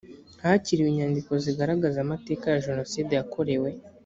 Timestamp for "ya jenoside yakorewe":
2.53-3.69